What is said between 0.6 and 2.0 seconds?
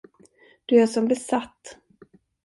Du är som besatt.